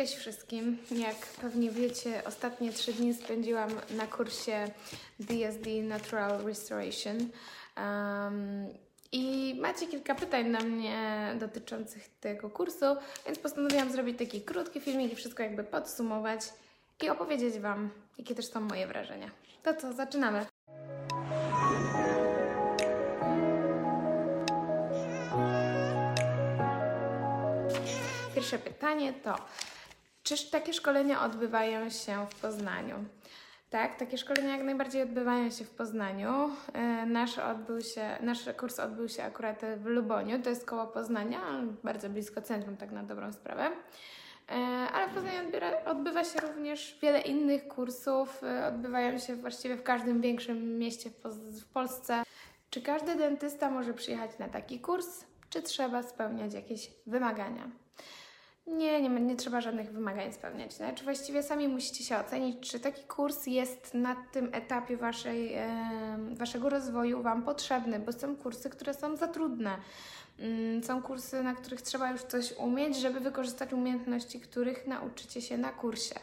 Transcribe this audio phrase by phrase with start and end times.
[0.00, 0.78] Cześć wszystkim.
[0.90, 4.70] Jak pewnie wiecie, ostatnie trzy dni spędziłam na kursie
[5.18, 7.16] DSD Natural Restoration.
[7.76, 8.66] Um,
[9.12, 12.86] I macie kilka pytań na mnie dotyczących tego kursu,
[13.26, 16.40] więc postanowiłam zrobić taki krótki filmik i wszystko jakby podsumować
[17.02, 19.30] i opowiedzieć Wam, jakie też są moje wrażenia.
[19.62, 20.46] To co, zaczynamy.
[28.34, 29.36] Pierwsze pytanie to,
[30.36, 32.94] czy takie szkolenia odbywają się w Poznaniu?
[33.70, 36.50] Tak, takie szkolenia jak najbardziej odbywają się w Poznaniu.
[36.72, 41.40] E, Nasz, odbył się, nasz kurs odbył się akurat w Luboniu, to jest koło Poznania,
[41.84, 43.70] bardzo blisko centrum, tak na dobrą sprawę.
[44.48, 44.54] E,
[44.92, 49.82] Ale w Poznaniu odbiera, odbywa się również wiele innych kursów, e, odbywają się właściwie w
[49.82, 52.22] każdym większym mieście w Polsce.
[52.70, 57.70] Czy każdy dentysta może przyjechać na taki kurs, czy trzeba spełniać jakieś wymagania?
[58.66, 60.74] Nie, nie, nie trzeba żadnych wymagań spełniać.
[60.74, 65.56] Znaczy właściwie sami musicie się ocenić, czy taki kurs jest na tym etapie waszej,
[66.32, 69.76] waszego rozwoju Wam potrzebny, bo są kursy, które są za trudne.
[70.40, 75.58] Mm, Są kursy, na których trzeba już coś umieć, żeby wykorzystać umiejętności, których nauczycie się
[75.58, 76.14] na kursie.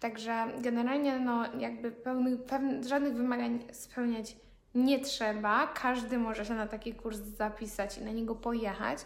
[0.00, 2.38] Także generalnie no, jakby pełnych,
[2.86, 4.36] żadnych wymagań spełniać
[4.74, 5.66] nie trzeba.
[5.66, 8.98] Każdy może się na taki kurs zapisać i na niego pojechać,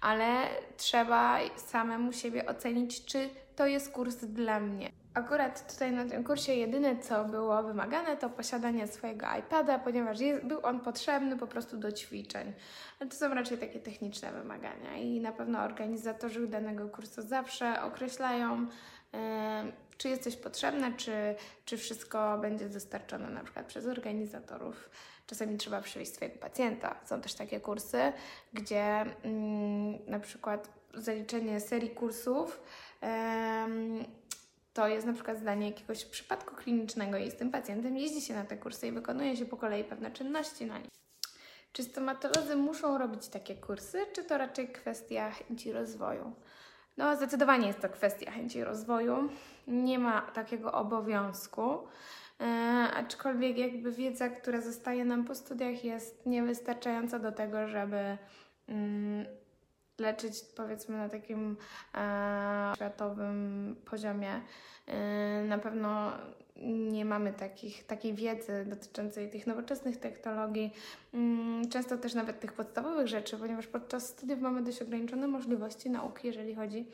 [0.00, 4.90] ale trzeba samemu siebie ocenić, czy to jest kurs dla mnie.
[5.14, 10.46] Akurat tutaj na tym kursie jedyne, co było wymagane, to posiadanie swojego iPada, ponieważ jest,
[10.46, 12.52] był on potrzebny po prostu do ćwiczeń.
[13.00, 18.66] Ale to są raczej takie techniczne wymagania i na pewno organizatorzy danego kursu zawsze określają,
[19.98, 24.90] czy jest coś potrzebne, czy, czy wszystko będzie dostarczone na przykład przez organizatorów.
[25.26, 27.00] Czasami trzeba przywieźć swojego pacjenta.
[27.04, 28.12] Są też takie kursy,
[28.52, 28.84] gdzie
[29.22, 32.60] mm, na przykład zaliczenie serii kursów
[34.78, 38.44] to jest na przykład zdanie jakiegoś przypadku klinicznego i z tym pacjentem jeździ się na
[38.44, 40.90] te kursy i wykonuje się po kolei pewne czynności na nich.
[41.72, 46.32] Czy stomatolodzy muszą robić takie kursy, czy to raczej kwestia chęci rozwoju?
[46.98, 49.28] No, zdecydowanie jest to kwestia chęci rozwoju.
[49.66, 51.78] Nie ma takiego obowiązku,
[52.40, 52.44] e,
[52.96, 58.18] aczkolwiek jakby wiedza, która zostaje nam po studiach jest niewystarczająca do tego, żeby
[58.68, 59.26] mm,
[59.98, 61.56] leczyć powiedzmy na takim
[61.94, 64.40] e, światowym poziomie.
[64.86, 66.12] E, na pewno
[66.66, 70.74] nie mamy takich, takiej wiedzy dotyczącej tych nowoczesnych technologii,
[71.14, 76.26] mm, często też nawet tych podstawowych rzeczy, ponieważ podczas studiów mamy dość ograniczone możliwości nauki,
[76.26, 76.86] jeżeli chodzi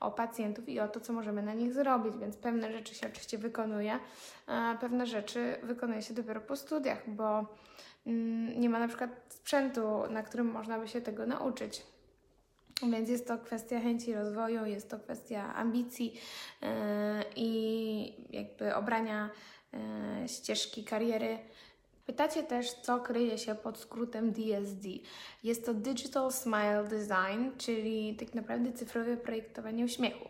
[0.00, 3.38] o pacjentów i o to, co możemy na nich zrobić, więc pewne rzeczy się oczywiście
[3.38, 3.98] wykonuje,
[4.46, 7.46] a pewne rzeczy wykonuje się dopiero po studiach, bo
[8.06, 11.82] mm, nie ma na przykład sprzętu, na którym można by się tego nauczyć.
[12.82, 16.20] Więc jest to kwestia chęci rozwoju, jest to kwestia ambicji
[16.62, 16.68] yy,
[17.36, 19.30] i jakby obrania
[19.72, 21.38] yy, ścieżki kariery.
[22.06, 24.88] Pytacie też, co kryje się pod skrótem DSD.
[25.44, 30.28] Jest to Digital Smile Design, czyli tak naprawdę cyfrowe projektowanie uśmiechu.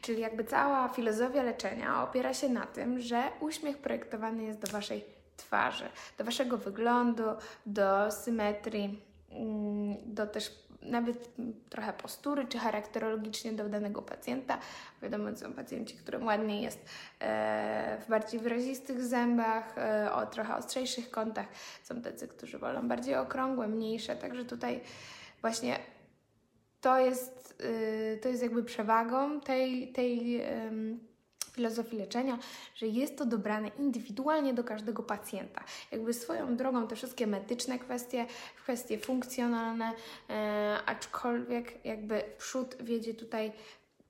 [0.00, 5.04] Czyli jakby cała filozofia leczenia opiera się na tym, że uśmiech projektowany jest do Waszej
[5.36, 7.24] twarzy, do Waszego wyglądu,
[7.66, 10.50] do symetrii, mm, do też
[10.84, 11.30] nawet
[11.70, 14.58] trochę postury, czy charakterologicznie do danego pacjenta.
[15.02, 16.78] Wiadomo, są pacjenci, którym ładniej jest
[17.20, 21.46] e, w bardziej wyrazistych zębach, e, o trochę ostrzejszych kątach.
[21.82, 24.16] Są tacy, którzy wolą bardziej okrągłe, mniejsze.
[24.16, 24.80] Także tutaj
[25.40, 25.78] właśnie
[26.80, 30.42] to jest, y, to jest jakby przewagą tej, tej
[31.54, 32.38] filozofii leczenia,
[32.74, 35.64] że jest to dobrane indywidualnie do każdego pacjenta.
[35.92, 38.26] Jakby swoją drogą te wszystkie medyczne kwestie,
[38.56, 39.92] kwestie funkcjonalne,
[40.30, 43.52] e, aczkolwiek jakby przód wiedzie tutaj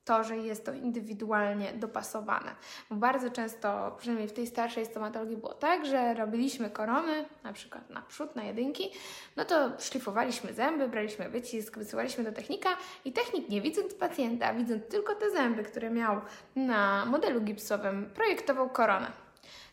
[0.05, 2.51] to, że jest to indywidualnie dopasowane.
[2.91, 7.91] Bo bardzo często, przynajmniej w tej starszej stomatologii było tak, że robiliśmy korony, na przykład
[7.91, 8.91] na przód, na jedynki,
[9.37, 12.69] no to szlifowaliśmy zęby, braliśmy wycisk, wysyłaliśmy do technika
[13.05, 16.21] i technik nie widząc pacjenta, widząc tylko te zęby, które miał
[16.57, 19.25] na modelu gipsowym, projektował koronę.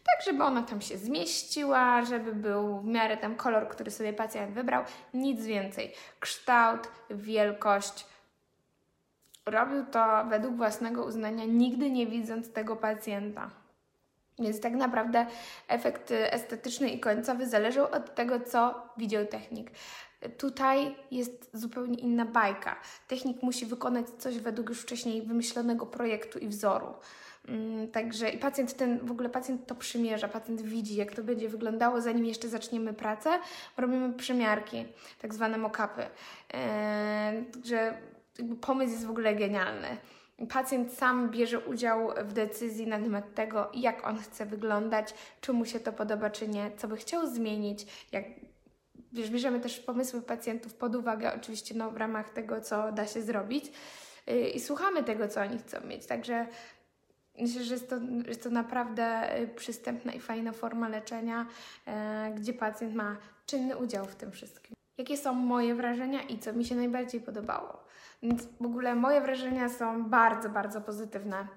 [0.03, 4.53] Tak, żeby ona tam się zmieściła, żeby był w miarę tam kolor, który sobie pacjent
[4.53, 5.93] wybrał, nic więcej.
[6.19, 8.05] Kształt, wielkość,
[9.45, 13.49] robił to według własnego uznania, nigdy nie widząc tego pacjenta.
[14.39, 15.25] Więc tak naprawdę
[15.67, 19.71] efekt estetyczny i końcowy zależał od tego, co widział technik.
[20.37, 22.75] Tutaj jest zupełnie inna bajka.
[23.07, 26.87] Technik musi wykonać coś według już wcześniej wymyślonego projektu i wzoru.
[27.47, 31.49] Mm, Także i pacjent ten, w ogóle pacjent to przymierza, pacjent widzi, jak to będzie
[31.49, 33.29] wyglądało, zanim jeszcze zaczniemy pracę.
[33.77, 34.85] Robimy przymiarki,
[35.21, 36.05] tak zwane mock-upy.
[36.53, 37.45] Eee,
[38.61, 39.97] pomysł jest w ogóle genialny.
[40.49, 45.65] pacjent sam bierze udział w decyzji na temat tego, jak on chce wyglądać, czy mu
[45.65, 48.23] się to podoba, czy nie, co by chciał zmienić, jak
[49.13, 53.21] wiesz, bierzemy też pomysły pacjentów pod uwagę, oczywiście no, w ramach tego, co da się
[53.21, 53.71] zrobić
[54.27, 56.05] yy, i słuchamy tego, co oni chcą mieć.
[56.05, 56.47] Także
[57.39, 57.95] myślę, że jest to,
[58.27, 61.47] jest to naprawdę y, przystępna i fajna forma leczenia,
[61.87, 61.93] yy,
[62.35, 64.73] gdzie pacjent ma czynny udział w tym wszystkim.
[64.97, 67.80] Jakie są moje wrażenia i co mi się najbardziej podobało?
[68.23, 71.47] Więc w ogóle moje wrażenia są bardzo, bardzo pozytywne.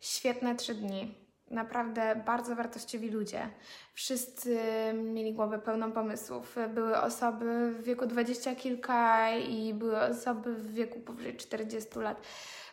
[0.00, 1.14] Świetne trzy dni.
[1.50, 3.48] Naprawdę bardzo wartościowi ludzie.
[3.94, 4.58] Wszyscy
[4.94, 6.56] mieli głowę pełną pomysłów.
[6.74, 12.20] Były osoby w wieku dwadzieścia kilka i były osoby w wieku powyżej 40 lat.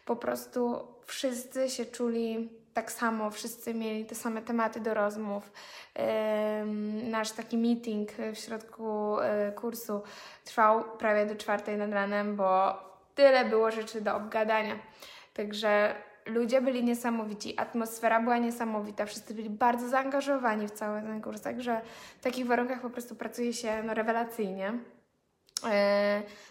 [0.05, 5.51] Po prostu wszyscy się czuli tak samo, wszyscy mieli te same tematy do rozmów.
[7.03, 10.01] Nasz taki meeting w środku e, kursu
[10.45, 12.73] trwał prawie do czwartej nad ranem, bo
[13.19, 14.75] tyle było rzeczy do obgadania.
[15.33, 15.95] Także
[16.25, 21.81] ludzie byli niesamowici, atmosfera była niesamowita, wszyscy byli bardzo zaangażowani w cały ten kurs, także
[22.19, 24.73] w takich warunkach po prostu pracuje się no, rewelacyjnie.
[25.63, 25.69] Yy,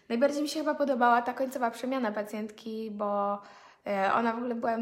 [0.09, 3.39] najbardziej mi się chyba podobała ta końcowa przemiana pacjentki, bo
[4.15, 4.77] ona w ogóle była,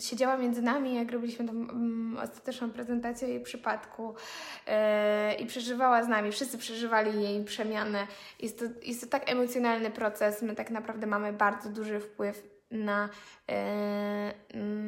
[0.00, 4.14] siedziała między nami, jak robiliśmy tą um, ostateczną prezentację jej przypadku
[4.66, 4.72] yy,
[5.34, 6.32] i przeżywała z nami.
[6.32, 8.06] Wszyscy przeżywali jej przemianę.
[8.40, 10.42] Jest to, jest to tak emocjonalny proces.
[10.42, 13.08] My tak naprawdę mamy bardzo duży wpływ na,
[13.48, 14.34] e,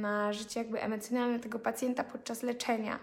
[0.01, 2.99] na życie jakby emocjonalne tego pacjenta podczas leczenia.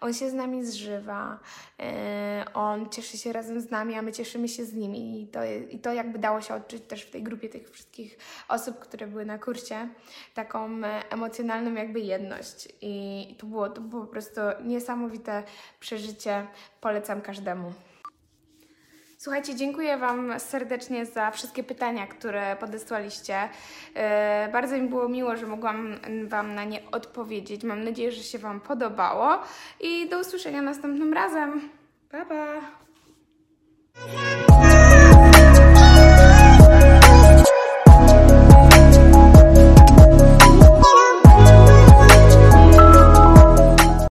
[0.00, 1.38] On się z nami zżywa,
[1.80, 5.44] e, on cieszy się razem z nami, a my cieszymy się z nim i to,
[5.70, 8.18] i to jakby dało się odczuć też w tej grupie tych wszystkich
[8.48, 9.88] osób, które były na kursie,
[10.34, 15.42] taką e, emocjonalną jakby jedność i to było, to było po prostu niesamowite
[15.80, 16.46] przeżycie,
[16.80, 17.72] polecam każdemu.
[19.26, 23.48] Słuchajcie, dziękuję Wam serdecznie za wszystkie pytania, które podesłaliście.
[23.94, 25.94] E, bardzo mi było miło, że mogłam
[26.28, 27.64] Wam na nie odpowiedzieć.
[27.64, 29.38] Mam nadzieję, że się Wam podobało
[29.80, 31.68] i do usłyszenia następnym razem.
[32.10, 32.60] Pa, pa!